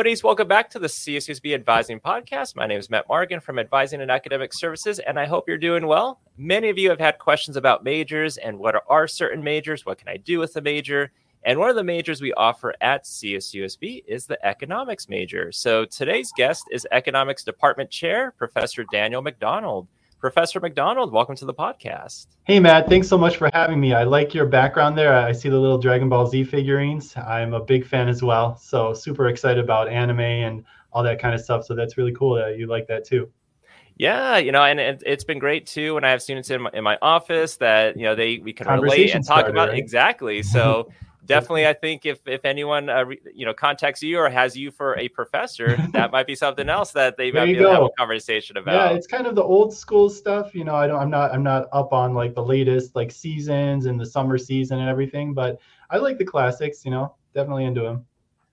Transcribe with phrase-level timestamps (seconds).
[0.00, 0.24] Toadies.
[0.24, 2.56] Welcome back to the CSUSB Advising Podcast.
[2.56, 5.86] My name is Matt Morgan from Advising and Academic Services, and I hope you're doing
[5.86, 6.22] well.
[6.38, 9.84] Many of you have had questions about majors and what are certain majors?
[9.84, 11.12] What can I do with a major?
[11.44, 15.52] And one of the majors we offer at CSUSB is the economics major.
[15.52, 19.86] So today's guest is Economics Department Chair, Professor Daniel McDonald.
[20.20, 22.26] Professor McDonald, welcome to the podcast.
[22.44, 22.90] Hey, Matt.
[22.90, 23.94] Thanks so much for having me.
[23.94, 25.14] I like your background there.
[25.14, 27.16] I see the little Dragon Ball Z figurines.
[27.16, 28.58] I'm a big fan as well.
[28.58, 31.64] So, super excited about anime and all that kind of stuff.
[31.64, 33.30] So, that's really cool that you like that too.
[33.96, 36.70] Yeah, you know, and it, has been great too when I have students in my,
[36.74, 39.78] in my office that you know they we can relate and talk starter, about right?
[39.78, 40.42] exactly.
[40.42, 40.90] So
[41.30, 44.98] definitely, I think if if anyone uh, you know contacts you or has you for
[44.98, 47.90] a professor, that might be something else that they might be able to have a
[47.96, 48.74] conversation about.
[48.74, 50.54] Yeah, it's kind of the old school stuff.
[50.54, 53.86] You know, I don't, I'm not, I'm not up on like the latest like seasons
[53.86, 55.58] and the summer season and everything, but
[55.88, 56.84] I like the classics.
[56.84, 58.04] You know, definitely into them.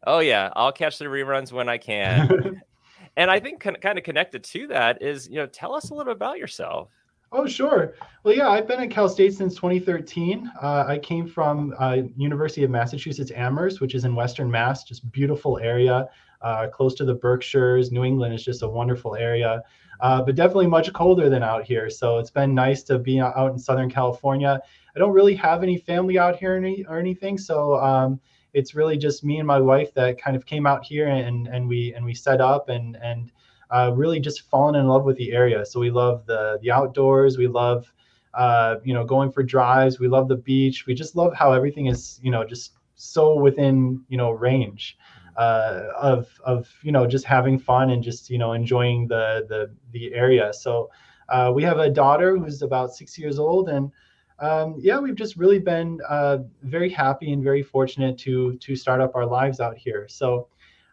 [0.06, 2.62] Oh yeah, I'll catch the reruns when I can.
[3.18, 6.14] and I think kind of connected to that is, you know, tell us a little
[6.14, 6.90] about yourself.
[7.32, 7.94] Oh, sure.
[8.24, 10.50] Well, yeah, I've been at Cal State since 2013.
[10.62, 15.12] Uh, I came from uh, University of Massachusetts Amherst, which is in Western Mass, just
[15.12, 16.08] beautiful area,
[16.42, 17.92] uh, close to the Berkshires.
[17.92, 19.62] New England is just a wonderful area,
[20.00, 21.90] uh, but definitely much colder than out here.
[21.90, 24.62] So it's been nice to be out in Southern California.
[24.96, 28.22] I don't really have any family out here any or anything, so um,
[28.54, 31.68] it's really just me and my wife that kind of came out here and and
[31.68, 33.34] we and we set up and and
[33.70, 35.66] uh, really just fallen in love with the area.
[35.66, 37.38] So we love the the outdoors.
[37.38, 37.92] We love
[38.34, 40.00] uh, you know going for drives.
[40.00, 40.86] We love the beach.
[40.86, 44.98] We just love how everything is you know just so within you know range
[45.36, 49.72] uh, of of you know just having fun and just you know enjoying the the
[49.92, 50.54] the area.
[50.54, 50.90] So
[51.30, 53.92] uh, we have a daughter who's about six years old and.
[54.40, 59.02] Um, yeah, we've just really been uh, very happy and very fortunate to to start
[59.02, 60.06] up our lives out here.
[60.08, 60.48] So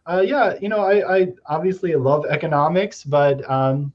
[0.07, 3.93] uh, yeah, you know, I, I obviously love economics, but um,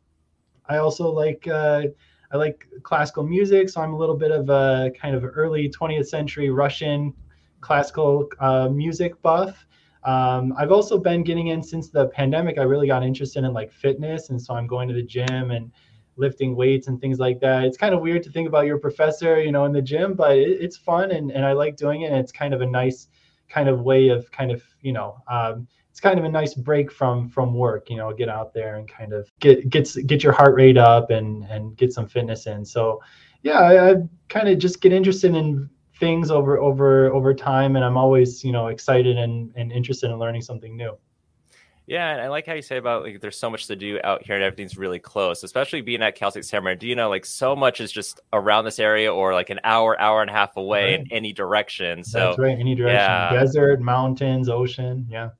[0.68, 1.84] I also like uh,
[2.32, 3.68] I like classical music.
[3.68, 7.14] So I'm a little bit of a kind of early 20th century Russian
[7.60, 9.66] classical uh, music buff.
[10.04, 12.58] Um, I've also been getting in since the pandemic.
[12.58, 15.70] I really got interested in like fitness, and so I'm going to the gym and
[16.16, 17.64] lifting weights and things like that.
[17.64, 20.36] It's kind of weird to think about your professor, you know, in the gym, but
[20.36, 22.12] it, it's fun and, and I like doing it.
[22.12, 23.08] And it's kind of a nice
[23.48, 25.66] kind of way of kind of, you know, um,
[26.00, 28.88] it's kind of a nice break from from work you know get out there and
[28.88, 32.64] kind of get gets get your heart rate up and and get some fitness in
[32.64, 33.02] so
[33.42, 33.94] yeah i, I
[34.30, 35.68] kind of just get interested in
[35.98, 40.18] things over over over time and i'm always you know excited and and interested in
[40.18, 40.96] learning something new
[41.86, 44.24] yeah, and I like how you say about like there's so much to do out
[44.24, 47.08] here and everything's really close, especially being at Cal State San Bernardino.
[47.08, 50.32] Like so much is just around this area or like an hour, hour and a
[50.32, 51.00] half away right.
[51.00, 52.04] in any direction.
[52.04, 52.96] So that's right, any direction.
[52.96, 53.32] Yeah.
[53.32, 55.04] Desert, mountains, ocean.
[55.10, 55.30] Yeah.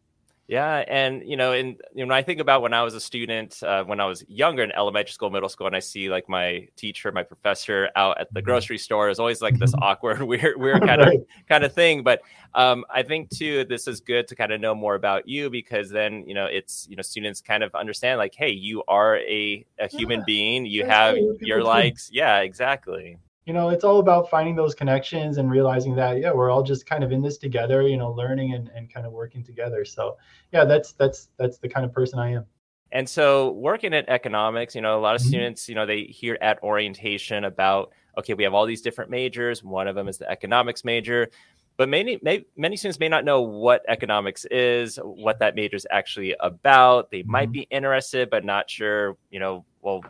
[0.50, 3.00] Yeah, and you know, and you know, when I think about when I was a
[3.00, 6.28] student, uh, when I was younger in elementary school, middle school, and I see like
[6.28, 8.46] my teacher, my professor out at the mm-hmm.
[8.46, 9.84] grocery store, is always like this mm-hmm.
[9.84, 12.02] awkward, weird, weird kind of kind of thing.
[12.02, 12.22] But
[12.56, 15.88] um, I think too, this is good to kind of know more about you because
[15.88, 19.64] then you know, it's you know, students kind of understand like, hey, you are a
[19.78, 20.24] a human yeah.
[20.26, 25.38] being, you have your likes, yeah, exactly you know it's all about finding those connections
[25.38, 28.54] and realizing that yeah we're all just kind of in this together you know learning
[28.54, 29.84] and, and kind of working together.
[29.84, 30.16] So
[30.52, 32.46] yeah that's that's that's the kind of person i am.
[32.92, 35.28] And so working at economics you know a lot of mm-hmm.
[35.28, 39.64] students you know they hear at orientation about okay we have all these different majors.
[39.64, 41.28] One of them is the economics major.
[41.76, 45.86] But many may, many students may not know what economics is what that major is
[45.90, 47.10] actually about.
[47.10, 47.30] They mm-hmm.
[47.30, 50.04] might be interested but not sure you know well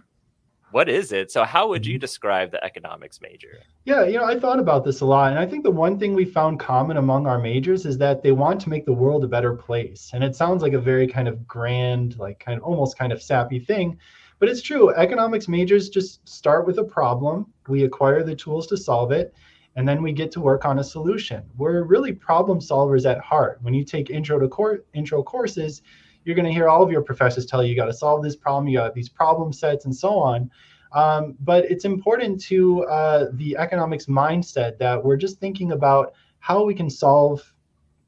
[0.72, 1.30] what is it?
[1.30, 2.00] So, how would you mm-hmm.
[2.00, 3.58] describe the economics major?
[3.84, 5.30] Yeah, you know, I thought about this a lot.
[5.30, 8.32] And I think the one thing we found common among our majors is that they
[8.32, 10.10] want to make the world a better place.
[10.12, 13.22] And it sounds like a very kind of grand, like kind of almost kind of
[13.22, 13.98] sappy thing.
[14.38, 14.90] But it's true.
[14.94, 19.34] Economics majors just start with a problem, we acquire the tools to solve it,
[19.76, 21.42] and then we get to work on a solution.
[21.56, 23.58] We're really problem solvers at heart.
[23.62, 25.82] When you take intro to cor- intro courses,
[26.24, 28.36] you're going to hear all of your professors tell you you got to solve this
[28.36, 30.50] problem, you got these problem sets, and so on.
[30.92, 36.64] Um, but it's important to uh, the economics mindset that we're just thinking about how
[36.64, 37.52] we can solve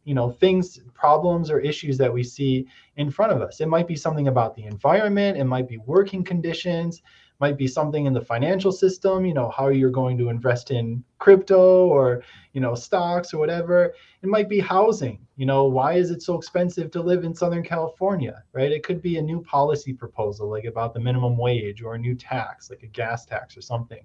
[0.04, 2.66] you know things problems or issues that we see
[2.96, 6.24] in front of us it might be something about the environment it might be working
[6.24, 7.02] conditions
[7.42, 11.02] might be something in the financial system you know how you're going to invest in
[11.18, 12.22] crypto or
[12.52, 13.92] you know stocks or whatever.
[14.22, 17.64] It might be housing you know why is it so expensive to live in southern
[17.64, 18.70] california right?
[18.70, 22.14] It could be a new policy proposal like about the minimum wage or a new
[22.14, 24.04] tax like a gas tax or something.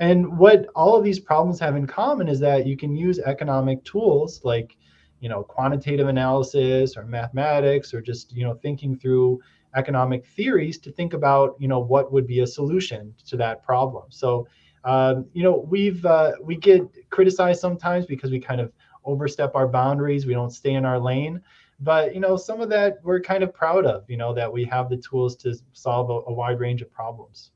[0.00, 3.84] And what all of these problems have in common is that you can use economic
[3.84, 4.76] tools like
[5.20, 9.40] you know quantitative analysis or mathematics or just you know thinking through
[9.74, 14.04] economic theories to think about you know what would be a solution to that problem
[14.10, 14.46] so
[14.84, 18.72] um, you know we've uh, we get criticized sometimes because we kind of
[19.04, 21.40] overstep our boundaries we don't stay in our lane
[21.80, 24.64] but you know some of that we're kind of proud of you know that we
[24.64, 27.50] have the tools to solve a, a wide range of problems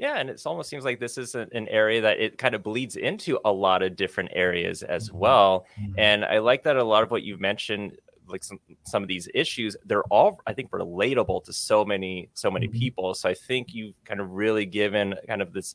[0.00, 2.96] yeah, and it almost seems like this is an area that it kind of bleeds
[2.96, 5.18] into a lot of different areas as mm-hmm.
[5.18, 5.66] well.
[5.78, 5.92] Mm-hmm.
[5.98, 7.98] And I like that a lot of what you've mentioned,
[8.30, 12.50] like some some of these issues, they're all I think relatable to so many so
[12.50, 12.78] many mm-hmm.
[12.78, 13.14] people.
[13.14, 15.74] So I think you've kind of really given kind of this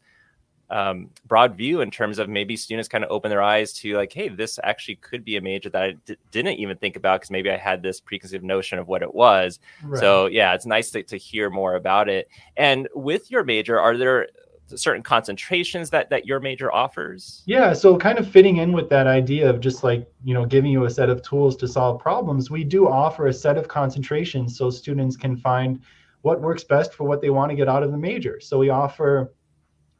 [0.69, 4.11] um, broad view in terms of maybe students kind of open their eyes to like,
[4.11, 7.31] hey, this actually could be a major that I d- didn't even think about because
[7.31, 9.59] maybe I had this preconceived notion of what it was.
[9.83, 9.99] Right.
[9.99, 12.29] So yeah, it's nice to, to hear more about it.
[12.57, 14.27] And with your major, are there
[14.67, 17.43] certain concentrations that that your major offers?
[17.45, 20.71] Yeah, so kind of fitting in with that idea of just like, you know, giving
[20.71, 24.57] you a set of tools to solve problems, we do offer a set of concentrations
[24.57, 25.79] so students can find
[26.21, 28.39] what works best for what they want to get out of the major.
[28.39, 29.33] So we offer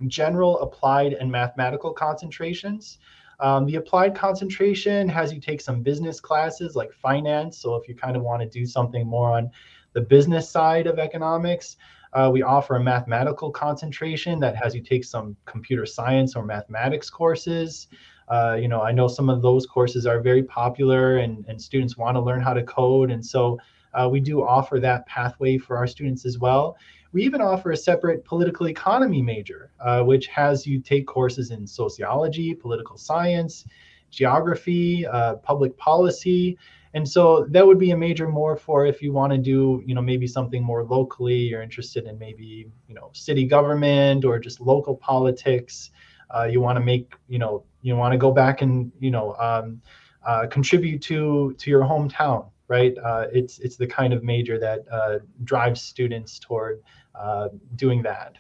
[0.08, 2.98] general, applied, and mathematical concentrations.
[3.40, 7.60] Um, the applied concentration has you take some business classes like finance.
[7.60, 9.52] So if you kind of want to do something more on
[9.94, 11.78] the business side of economics,
[12.16, 17.10] uh, we offer a mathematical concentration that has you take some computer science or mathematics
[17.10, 17.88] courses.
[18.30, 21.98] Uh, you know, I know some of those courses are very popular and, and students
[21.98, 23.12] want to learn how to code.
[23.12, 23.60] And so
[23.94, 26.78] uh, we do offer that pathway for our students as well.
[27.12, 31.68] We even offer a separate political economy major, uh, which has you take courses in
[31.68, 33.66] sociology, political science,
[34.10, 36.58] geography, uh, public policy.
[36.96, 39.94] And so that would be a major more for if you want to do, you
[39.94, 44.60] know, maybe something more locally, you're interested in maybe, you know, city government or just
[44.62, 45.92] local politics.
[46.36, 49.36] Uh, you want to make, you know, you want to go back and, you know,
[49.36, 49.82] um,
[50.26, 52.96] uh, contribute to to your hometown right?
[52.98, 56.82] Uh, it's it's the kind of major that uh, drives students toward
[57.14, 58.38] uh, doing that.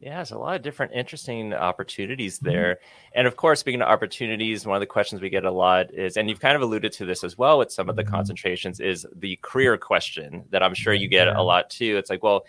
[0.00, 2.48] Yeah, there's a lot of different interesting opportunities mm-hmm.
[2.48, 2.74] there.
[2.74, 3.18] Mm-hmm.
[3.18, 6.16] And of course, speaking of opportunities, one of the questions we get a lot is,
[6.16, 8.14] and you've kind of alluded to this as well with some of the mm-hmm.
[8.14, 11.96] concentrations, is the career question that I'm sure you get a lot too.
[11.96, 12.44] It's like, well,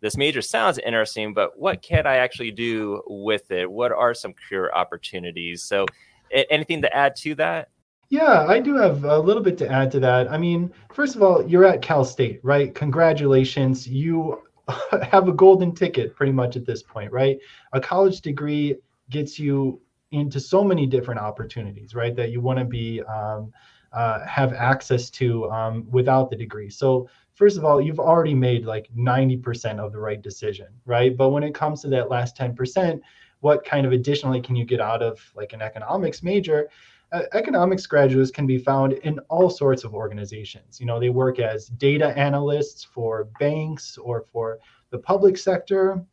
[0.00, 3.70] this major sounds interesting, but what can I actually do with it?
[3.70, 5.62] What are some career opportunities?
[5.62, 5.86] So,
[6.30, 7.68] anything to add to that?
[8.08, 10.30] Yeah, I do have a little bit to add to that.
[10.30, 12.74] I mean, first of all, you're at Cal State, right?
[12.74, 13.86] Congratulations.
[13.86, 14.42] You
[15.10, 17.38] have a golden ticket pretty much at this point, right?
[17.72, 18.76] A college degree
[19.10, 19.80] gets you
[20.12, 22.14] into so many different opportunities, right?
[22.16, 23.52] That you want to be um,
[23.92, 26.70] uh, have access to um, without the degree.
[26.70, 31.16] So first of all, you've already made like 90% of the right decision, right?
[31.16, 33.00] But when it comes to that last 10%,
[33.40, 36.68] what kind of additionally can you get out of like an economics major?
[37.12, 40.78] Uh, economics graduates can be found in all sorts of organizations.
[40.78, 44.60] You know, they work as data analysts for banks or for
[44.90, 46.04] the public sector.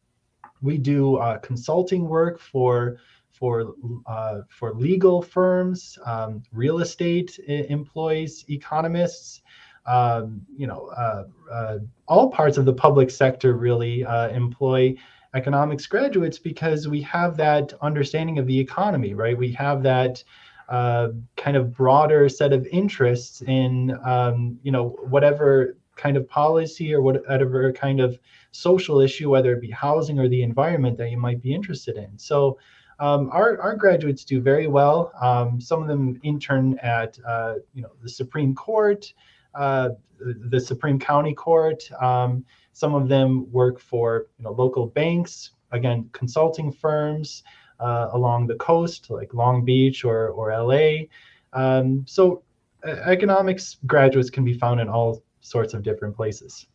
[0.61, 2.97] We do uh, consulting work for
[3.31, 3.75] for
[4.07, 9.41] uh, for legal firms, um, real estate employees, economists.
[9.85, 11.77] Um, you know, uh, uh,
[12.07, 14.95] all parts of the public sector really employ
[15.35, 19.37] economics graduates because we have that understanding of the economy, right?
[19.37, 20.23] We have that
[20.67, 27.01] kind of broader set of interests in um, you know whatever kind of policy or
[27.01, 28.19] whatever kind of
[28.51, 32.17] social issue, whether it be housing or the environment that you might be interested in.
[32.17, 32.59] So
[32.99, 35.11] um, our, our graduates do very well.
[35.21, 39.11] Um, some of them intern at uh, you know the Supreme Court,
[39.53, 41.89] uh, the Supreme County Court.
[42.01, 47.43] Um, some of them work for you know local banks, again consulting firms
[47.79, 51.05] uh, along the coast, like Long Beach or or LA.
[51.53, 52.43] Um, so
[52.85, 56.67] uh, economics graduates can be found in all sorts of different places.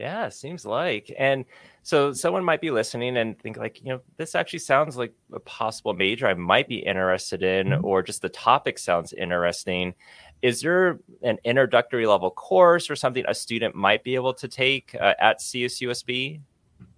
[0.00, 1.14] Yeah, seems like.
[1.18, 1.44] And
[1.82, 5.40] so someone might be listening and think like, you know, this actually sounds like a
[5.40, 7.84] possible major I might be interested in, mm-hmm.
[7.84, 9.94] or just the topic sounds interesting.
[10.40, 14.94] Is there an introductory level course or something a student might be able to take
[14.98, 16.40] uh, at CSUSB?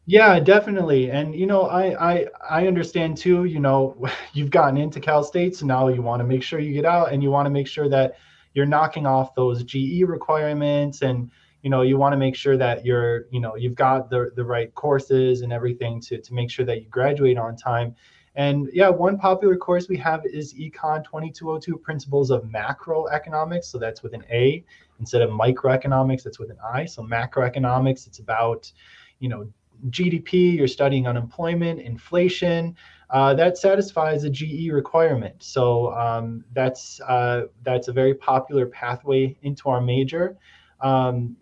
[0.07, 1.11] Yeah, definitely.
[1.11, 3.97] And you know, I I I understand too, you know,
[4.33, 7.13] you've gotten into Cal State, so now you want to make sure you get out
[7.13, 8.15] and you want to make sure that
[8.55, 11.31] you're knocking off those GE requirements and
[11.63, 14.45] you know, you want to make sure that you're, you know, you've got the the
[14.45, 17.95] right courses and everything to to make sure that you graduate on time.
[18.35, 23.65] And yeah, one popular course we have is Econ 2202 Principles of Macroeconomics.
[23.67, 24.65] So that's with an A
[24.99, 26.87] instead of microeconomics, that's with an I.
[26.87, 28.73] So macroeconomics, it's about,
[29.21, 29.47] you know,
[29.91, 32.77] GDP, you're studying unemployment, inflation.
[33.11, 35.43] Uh, that satisfies a GE requirement.
[35.43, 40.37] So um, that's uh, that's a very popular pathway into our major.
[40.81, 41.37] Um,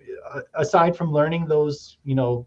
[0.54, 2.46] aside from learning those, you know,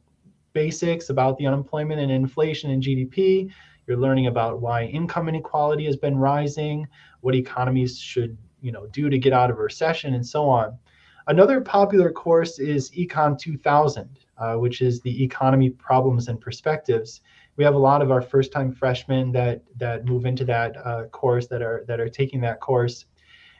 [0.52, 3.50] basics about the unemployment and inflation and GDP,
[3.88, 6.88] you're learning about why income inequality has been rising,
[7.22, 10.78] what economies should, you know, do to get out of recession, and so on.
[11.28, 17.22] Another popular course is Econ 2000, uh, which is the economy problems and perspectives.
[17.56, 21.48] We have a lot of our first-time freshmen that that move into that uh, course
[21.48, 23.06] that are that are taking that course,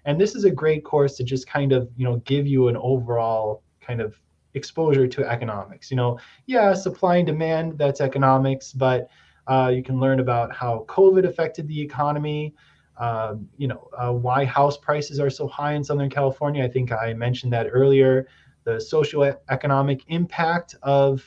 [0.06, 2.78] and this is a great course to just kind of you know give you an
[2.78, 4.20] overall kind of
[4.56, 5.90] exposure to economics.
[5.90, 9.08] You know, yeah, supply and demand that's economics, but
[9.48, 12.56] uh, you can learn about how COVID affected the economy.
[12.98, 16.64] Um, you know, uh, why house prices are so high in Southern California.
[16.64, 18.28] I think I mentioned that earlier.
[18.66, 21.24] The socioeconomic impact of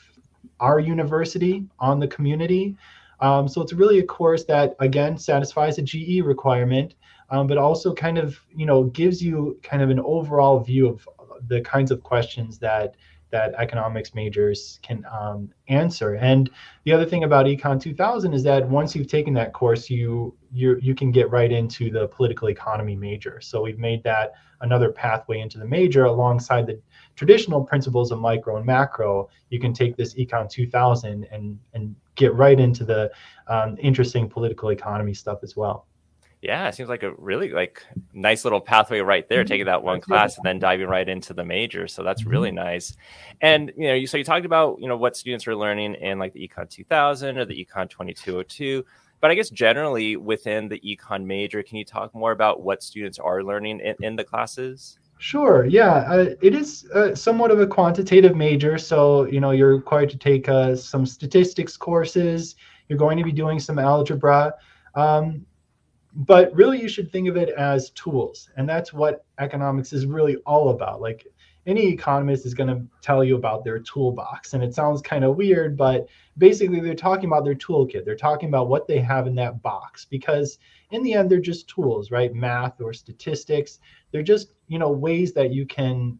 [0.60, 2.76] our university on the community.
[3.20, 6.94] Um, so it's really a course that again satisfies a GE requirement,
[7.30, 11.08] um, but also kind of you know gives you kind of an overall view of
[11.48, 12.94] the kinds of questions that
[13.30, 16.14] that economics majors can um, answer.
[16.14, 16.48] And
[16.84, 20.78] the other thing about Econ 2000 is that once you've taken that course, you you
[20.80, 23.40] you can get right into the political economy major.
[23.40, 26.80] So we've made that another pathway into the major alongside the
[27.14, 29.28] traditional principles of micro and macro.
[29.50, 33.10] You can take this Econ 2000 and and get right into the
[33.48, 35.86] um, interesting political economy stuff as well.
[36.42, 39.48] Yeah, it seems like a really like nice little pathway right there, mm-hmm.
[39.48, 41.88] taking that one class and then diving right into the major.
[41.88, 42.30] So that's mm-hmm.
[42.30, 42.96] really nice.
[43.40, 46.18] And you know, you so you talked about you know what students are learning in
[46.18, 48.84] like the Econ 2000 or the Econ 2202.
[49.20, 53.18] But I guess generally within the econ major, can you talk more about what students
[53.18, 54.98] are learning in, in the classes?
[55.18, 55.64] Sure.
[55.64, 58.76] Yeah, uh, it is uh, somewhat of a quantitative major.
[58.76, 62.56] So you know you're required to take uh, some statistics courses.
[62.88, 64.52] You're going to be doing some algebra.
[64.94, 65.46] Um,
[66.16, 68.48] but really you should think of it as tools.
[68.56, 71.02] And that's what economics is really all about.
[71.02, 71.26] Like
[71.66, 74.54] any economist is going to tell you about their toolbox.
[74.54, 76.06] And it sounds kind of weird but
[76.38, 78.06] basically they're talking about their toolkit.
[78.06, 80.58] They're talking about what they have in that box because
[80.90, 82.34] in the end they're just tools right?
[82.34, 83.80] Math or statistics.
[84.10, 86.18] They're just you know ways that you can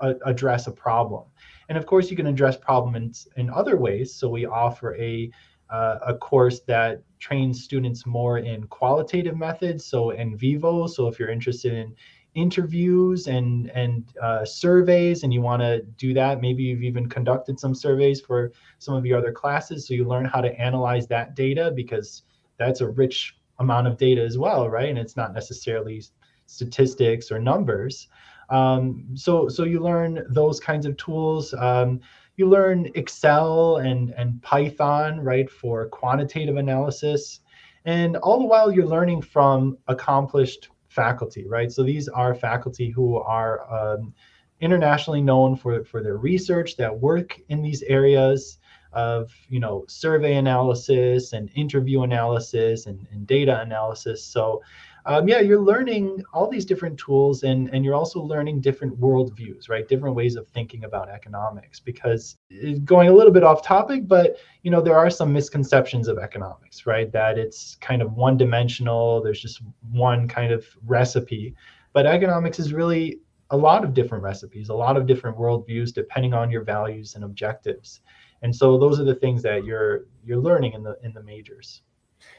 [0.00, 1.24] address a problem.
[1.68, 4.14] And of course you can address problems in, in other ways.
[4.14, 5.32] So we offer a
[5.68, 10.88] uh, a course that trains students more in qualitative methods, so NVivo.
[10.88, 11.94] So if you're interested in
[12.34, 17.58] interviews and and uh, surveys, and you want to do that, maybe you've even conducted
[17.58, 21.34] some surveys for some of your other classes, so you learn how to analyze that
[21.34, 22.22] data because
[22.58, 24.88] that's a rich amount of data as well, right?
[24.88, 26.02] And it's not necessarily
[26.46, 28.08] statistics or numbers.
[28.50, 31.54] Um, so so you learn those kinds of tools.
[31.54, 32.00] Um,
[32.36, 37.40] you learn Excel and, and Python, right, for quantitative analysis.
[37.84, 41.70] And all the while, you're learning from accomplished faculty, right?
[41.70, 44.12] So these are faculty who are um,
[44.60, 48.58] internationally known for, for their research that work in these areas
[48.92, 54.62] of you know survey analysis and interview analysis and, and data analysis so
[55.06, 59.68] um, yeah, you're learning all these different tools and, and you're also learning different worldviews,
[59.68, 59.86] right?
[59.86, 62.36] Different ways of thinking about economics because
[62.84, 66.86] going a little bit off topic, but you know, there are some misconceptions of economics,
[66.86, 67.12] right?
[67.12, 71.54] That it's kind of one dimensional, there's just one kind of recipe.
[71.92, 73.20] But economics is really
[73.50, 77.22] a lot of different recipes, a lot of different worldviews depending on your values and
[77.22, 78.00] objectives.
[78.42, 81.82] And so those are the things that you're you're learning in the in the majors.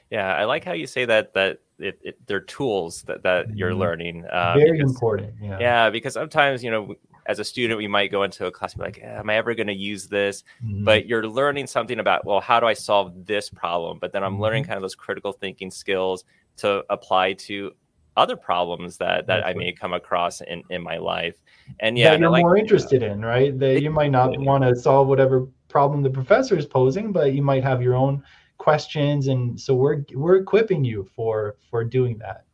[0.09, 3.71] Yeah, I like how you say that that it, it they're tools that, that you're
[3.71, 3.79] mm-hmm.
[3.79, 4.25] learning.
[4.25, 5.33] Uh, Very because, important.
[5.41, 5.59] Yeah.
[5.59, 8.79] Yeah, because sometimes you know, as a student, we might go into a class and
[8.79, 10.83] be like, "Am I ever going to use this?" Mm-hmm.
[10.85, 13.99] But you're learning something about, well, how do I solve this problem?
[13.99, 14.41] But then I'm mm-hmm.
[14.41, 16.23] learning kind of those critical thinking skills
[16.57, 17.73] to apply to
[18.15, 21.35] other problems that that I may come across in in my life.
[21.79, 23.57] And yeah, that you're like, more interested in, right?
[23.59, 27.41] That you might not want to solve whatever problem the professor is posing, but you
[27.41, 28.23] might have your own
[28.57, 32.45] questions and so we're we're equipping you for for doing that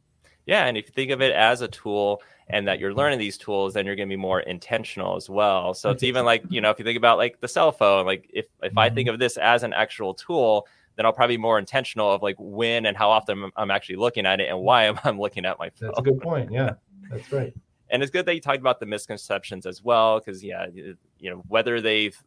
[0.46, 3.38] yeah and if you think of it as a tool and that you're learning these
[3.38, 6.60] tools then you're going to be more intentional as well so it's even like you
[6.60, 8.80] know if you think about like the cell phone like if if mm-hmm.
[8.80, 9.14] i think mm-hmm.
[9.14, 12.86] of this as an actual tool then i'll probably be more intentional of like when
[12.86, 15.70] and how often i'm actually looking at it and why am i looking at my
[15.70, 16.74] phone that's a good point yeah
[17.10, 17.54] that's right
[17.90, 21.44] and it's good that you talked about the misconceptions as well because yeah you know
[21.48, 22.22] whether they've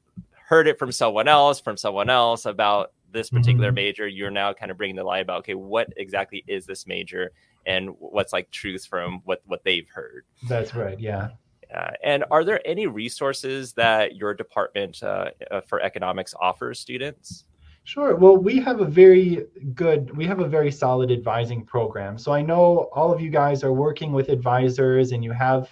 [0.46, 3.74] heard it from someone else from someone else about this particular mm-hmm.
[3.76, 7.32] major, you're now kind of bringing the light about okay, what exactly is this major,
[7.64, 10.24] and what's like truth from what what they've heard.
[10.48, 11.00] That's right.
[11.00, 11.30] Yeah.
[11.74, 17.44] Uh, and are there any resources that your department uh, uh, for economics offers students?
[17.82, 18.16] Sure.
[18.16, 22.18] Well, we have a very good, we have a very solid advising program.
[22.18, 25.70] So I know all of you guys are working with advisors, and you have,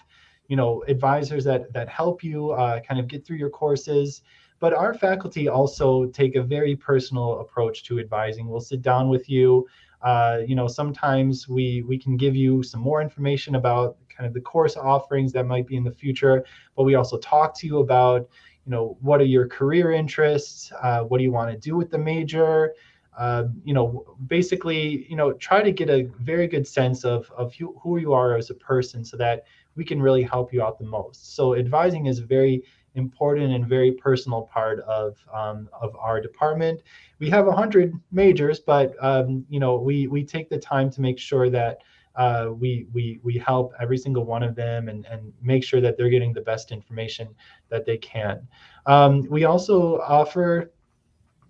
[0.48, 4.22] you know, advisors that that help you uh, kind of get through your courses.
[4.64, 8.48] But our faculty also take a very personal approach to advising.
[8.48, 9.66] We'll sit down with you.
[10.00, 14.32] Uh, you know, sometimes we we can give you some more information about kind of
[14.32, 17.80] the course offerings that might be in the future, but we also talk to you
[17.80, 18.26] about
[18.64, 21.90] you know what are your career interests uh, what do you want to do with
[21.90, 22.72] the major
[23.18, 27.52] uh, you know basically you know try to get a very good sense of of
[27.54, 29.44] who, who you are as a person so that
[29.76, 32.62] we can really help you out the most so advising is a very
[32.94, 36.80] important and very personal part of um, of our department
[37.18, 41.18] we have 100 majors but um, you know we we take the time to make
[41.18, 41.78] sure that
[42.16, 45.96] uh, we we we help every single one of them and and make sure that
[45.96, 47.28] they're getting the best information
[47.70, 48.46] that they can.
[48.86, 50.70] Um, we also offer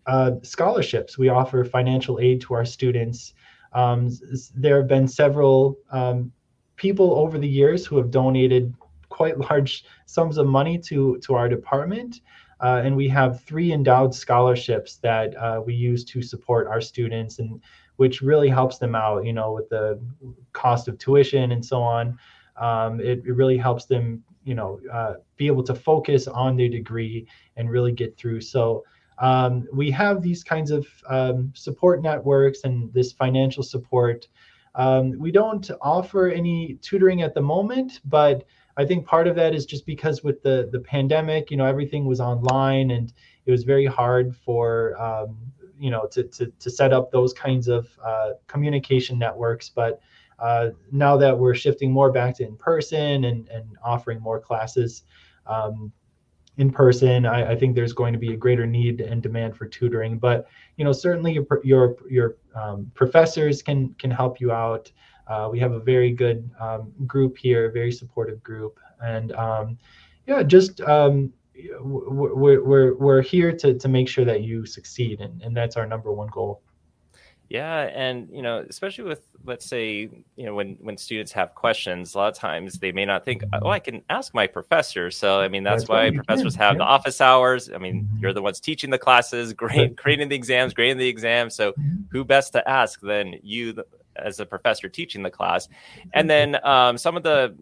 [0.06, 1.18] uh, scholarships.
[1.18, 3.34] We offer financial aid to our students.
[3.72, 4.08] Um,
[4.54, 6.32] there have been several um,
[6.76, 8.72] people over the years who have donated
[9.14, 12.20] quite large sums of money to to our department.
[12.60, 17.38] Uh, and we have three endowed scholarships that uh, we use to support our students
[17.38, 17.60] and
[17.96, 20.00] which really helps them out, you know, with the
[20.52, 22.18] cost of tuition and so on.
[22.56, 26.68] Um, it, it, really helps them, you know, uh, be able to focus on their
[26.68, 28.40] degree and really get through.
[28.40, 28.84] So
[29.18, 34.28] um, we have these kinds of um, support networks and this financial support.
[34.76, 38.44] Um, we don't offer any tutoring at the moment, but
[38.76, 42.06] I think part of that is just because with the the pandemic, you know, everything
[42.06, 43.12] was online and
[43.46, 45.36] it was very hard for um,
[45.78, 49.68] you know to, to, to set up those kinds of uh, communication networks.
[49.68, 50.00] But
[50.38, 55.04] uh, now that we're shifting more back to in person and, and offering more classes
[55.46, 55.92] um,
[56.56, 59.66] in person I, I, think there's going to be a greater need and demand for
[59.66, 60.18] tutoring.
[60.18, 64.90] But you know certainly your your your um, professors can can help you out
[65.26, 69.78] uh, we have a very good um, group here a very supportive group and um,
[70.26, 71.32] yeah just um,
[71.80, 75.86] we're, we're, we're here to, to make sure that you succeed and, and that's our
[75.86, 76.62] number one goal
[77.50, 82.14] yeah and you know especially with let's say you know when when students have questions
[82.14, 85.40] a lot of times they may not think oh i can ask my professor so
[85.40, 86.62] i mean that's, that's why professors can.
[86.62, 86.78] have yeah.
[86.78, 88.18] the office hours i mean mm-hmm.
[88.18, 89.52] you're the ones teaching the classes
[89.96, 92.02] creating the exams grading the exams so mm-hmm.
[92.10, 93.74] who best to ask than you
[94.16, 95.68] as a professor teaching the class
[96.12, 97.54] and then um, some of the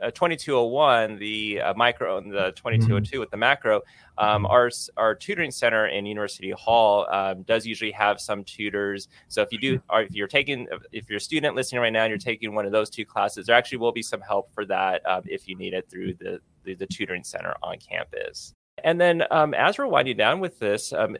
[0.00, 3.20] uh, 2201, the uh, micro, and the 2202 mm-hmm.
[3.20, 3.82] with the macro,
[4.18, 9.08] um, our our tutoring center in University Hall um, does usually have some tutors.
[9.28, 12.04] So if you do, or if you're taking, if you're a student listening right now
[12.04, 14.64] and you're taking one of those two classes, there actually will be some help for
[14.66, 18.54] that um, if you need it through the, the, the tutoring center on campus.
[18.82, 21.16] And then um, as we're winding down with this, um,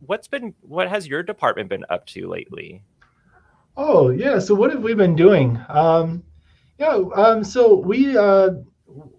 [0.00, 2.82] what's been what has your department been up to lately?
[3.80, 5.56] Oh yeah, so what have we been doing?
[5.68, 6.24] Um,
[6.78, 8.50] yeah, um, so we uh,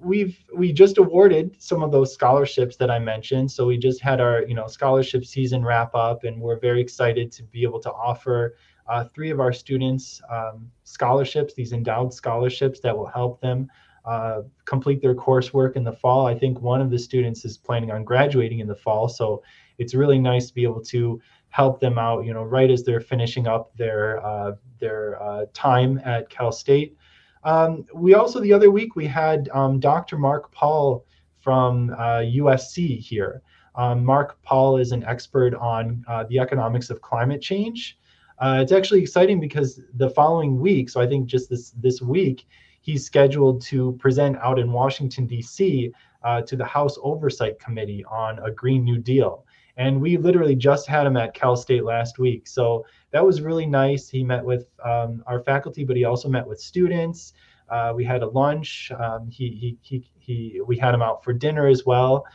[0.02, 3.50] we've we just awarded some of those scholarships that I mentioned.
[3.50, 7.32] So we just had our you know scholarship season wrap up, and we're very excited
[7.32, 8.58] to be able to offer
[8.90, 13.70] uh, three of our students um, scholarships, these endowed scholarships that will help them
[14.04, 16.28] uh, complete their coursework in the fall.
[16.28, 19.42] I think one of the students is planning on graduating in the fall, so
[19.78, 22.26] it's really nice to be able to help them out.
[22.26, 26.96] You know, right as they're finishing up their uh, their uh, time at Cal State.
[27.44, 30.18] Um, we also, the other week, we had um, Dr.
[30.18, 31.06] Mark Paul
[31.40, 33.42] from uh, USC here.
[33.76, 37.98] Um, Mark Paul is an expert on uh, the economics of climate change.
[38.40, 42.48] Uh, it's actually exciting because the following week, so I think just this this week,
[42.82, 45.92] he's scheduled to present out in Washington D.C.
[46.24, 49.46] Uh, to the House Oversight Committee on a Green New Deal.
[49.78, 52.48] And we literally just had him at Cal State last week.
[52.48, 54.10] So that was really nice.
[54.10, 57.34] He met with um, our faculty, but he also met with students.
[57.70, 58.92] Uh, we had a lunch.
[58.92, 62.26] Um, he, he, he, he, we had him out for dinner as well.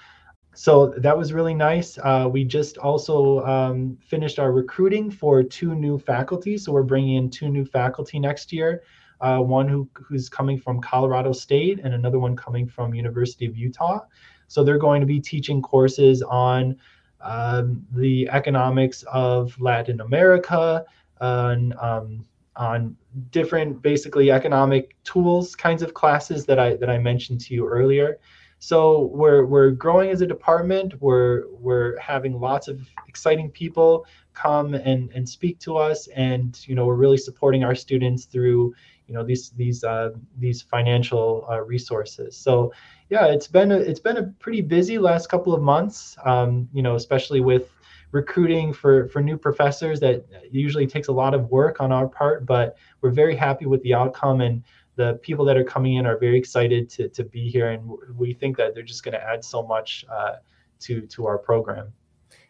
[0.54, 1.98] So that was really nice.
[1.98, 6.56] Uh, we just also um, finished our recruiting for two new faculty.
[6.56, 8.84] So we're bringing in two new faculty next year.
[9.20, 13.56] Uh, one who, who's coming from Colorado State and another one coming from University of
[13.56, 14.00] Utah.
[14.46, 16.76] So they're going to be teaching courses on
[17.24, 20.84] um, the economics of Latin America,
[21.20, 22.24] on, um,
[22.56, 22.96] on
[23.30, 28.18] different basically economic tools kinds of classes that I that I mentioned to you earlier.
[28.58, 30.94] So we're we're growing as a department.
[31.00, 36.74] We're we're having lots of exciting people come and and speak to us, and you
[36.74, 38.74] know we're really supporting our students through
[39.06, 42.36] you know these these uh, these financial uh, resources.
[42.36, 42.72] So
[43.10, 46.16] yeah, it's been a, it's been a pretty busy last couple of months.
[46.24, 47.70] Um, you know, especially with
[48.12, 52.46] recruiting for for new professors that usually takes a lot of work on our part,
[52.46, 54.62] but we're very happy with the outcome and
[54.96, 57.82] the people that are coming in are very excited to, to be here and
[58.16, 60.36] we think that they're just going to add so much uh,
[60.78, 61.92] to to our program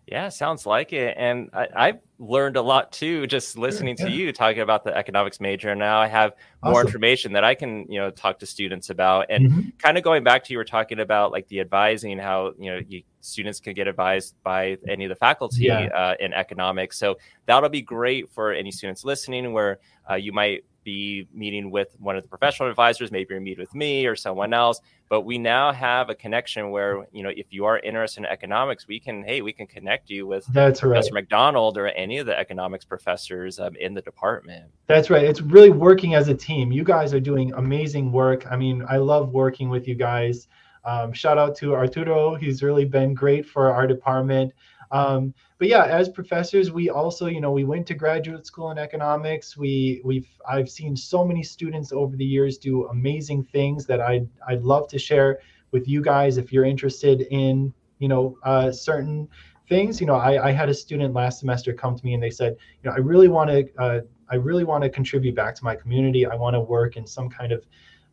[0.06, 1.14] yeah, sounds like it.
[1.18, 4.06] And I, have learned a lot too, just listening yeah.
[4.06, 5.74] to you talking about the economics major.
[5.74, 6.86] Now I have more awesome.
[6.86, 9.26] information that I can, you know, talk to students about.
[9.30, 9.68] And mm-hmm.
[9.78, 12.80] kind of going back to you were talking about like the advising, how you know
[12.86, 15.86] you, students can get advised by any of the faculty yeah.
[15.86, 16.98] uh, in economics.
[16.98, 19.78] So that'll be great for any students listening, where
[20.10, 23.74] uh, you might be meeting with one of the professional advisors, maybe you meet with
[23.74, 24.80] me or someone else.
[25.08, 28.86] But we now have a connection where, you know, if you are interested in economics,
[28.88, 31.22] we can, hey, we can connect you with That's Professor right.
[31.22, 34.70] McDonald or any of the economics professors um, in the department.
[34.86, 35.24] That's right.
[35.24, 36.72] It's really working as a team.
[36.72, 38.46] You guys are doing amazing work.
[38.50, 40.48] I mean, I love working with you guys.
[40.84, 42.34] Um, shout out to Arturo.
[42.34, 44.52] He's really been great for our department.
[44.90, 48.76] Um, but yeah, as professors, we also, you know, we went to graduate school in
[48.76, 49.56] economics.
[49.56, 54.28] We we've I've seen so many students over the years do amazing things that I'd
[54.46, 55.38] I'd love to share
[55.70, 59.26] with you guys if you're interested in, you know, uh, certain
[59.66, 60.02] things.
[60.02, 62.58] You know, I, I had a student last semester come to me and they said,
[62.82, 65.74] you know, I really want to uh, I really want to contribute back to my
[65.74, 66.26] community.
[66.26, 67.64] I want to work in some kind of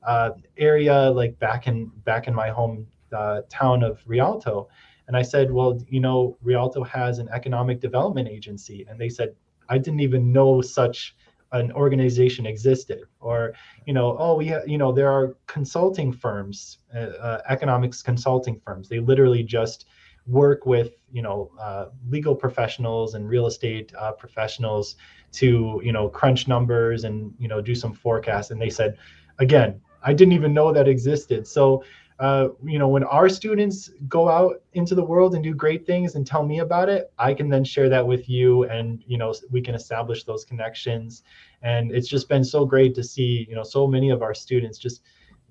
[0.04, 4.70] uh, area like back in back in my home uh, town of Rialto
[5.12, 8.86] and I said, well, you know, Rialto has an economic development agency.
[8.90, 9.36] And they said,
[9.68, 11.18] I didn't even know such
[11.52, 13.02] an organization existed.
[13.20, 13.52] Or
[13.86, 18.58] you know oh we ha- you know there are consulting firms uh, uh, economics consulting
[18.64, 18.88] firms.
[18.88, 19.88] They literally just
[20.28, 24.96] work with you know uh, legal professionals and real estate uh, professionals
[25.34, 28.52] to you know crunch numbers and you know do some forecasts.
[28.52, 28.98] And they said
[29.40, 31.48] again i didn't even know that existed.
[31.48, 31.84] So
[32.22, 36.14] uh, you know, when our students go out into the world and do great things
[36.14, 39.34] and tell me about it, I can then share that with you, and you know,
[39.50, 41.24] we can establish those connections.
[41.64, 44.78] And it's just been so great to see, you know, so many of our students
[44.78, 45.02] just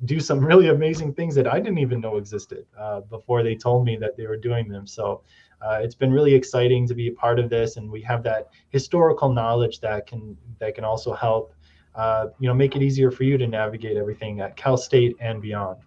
[0.05, 3.85] do some really amazing things that I didn't even know existed uh, before they told
[3.85, 4.87] me that they were doing them.
[4.87, 5.23] So
[5.61, 8.51] uh, it's been really exciting to be a part of this, and we have that
[8.69, 11.53] historical knowledge that can that can also help,
[11.97, 15.43] uh, you know, make it easier for you to navigate everything at Cal State and
[15.43, 15.81] beyond.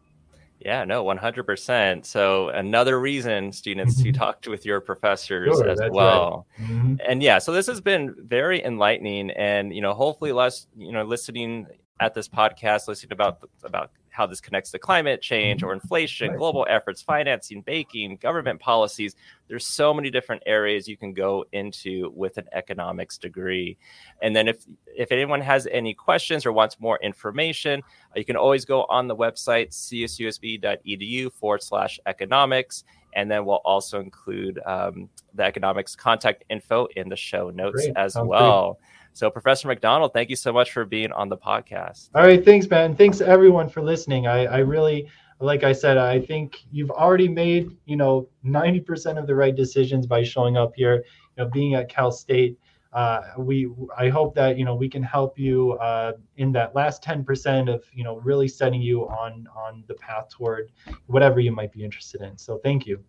[0.66, 2.06] Yeah, no, 100%.
[2.06, 6.48] So another reason students to talk with your professors sure, as well.
[6.58, 6.70] Right.
[6.70, 6.96] Mm-hmm.
[7.08, 11.04] And yeah, so this has been very enlightening and you know, hopefully less, you know,
[11.04, 11.68] listening
[12.00, 16.66] at this podcast, listening about about how this connects to climate change or inflation, global
[16.70, 19.16] efforts, financing, baking, government policies.
[19.48, 23.78] There's so many different areas you can go into with an economics degree.
[24.22, 28.36] And then if if anyone has any questions or wants more information, uh, you can
[28.36, 32.84] always go on the website csusb.edu forward slash economics.
[33.16, 37.98] And then we'll also include um, the economics contact info in the show notes Great.
[37.98, 38.74] as Sounds well.
[38.74, 38.90] Great.
[39.14, 42.10] So, Professor McDonald, thank you so much for being on the podcast.
[42.16, 42.96] All right, thanks, man.
[42.96, 44.26] Thanks everyone for listening.
[44.26, 45.08] I, I really,
[45.40, 50.08] like I said, I think you've already made you know 90% of the right decisions
[50.08, 51.04] by showing up here.
[51.38, 52.58] You know, being at Cal State.
[52.92, 57.04] Uh, we I hope that you know we can help you uh, in that last
[57.04, 60.72] 10% of you know really setting you on on the path toward
[61.08, 62.38] whatever you might be interested in.
[62.38, 63.04] So thank you.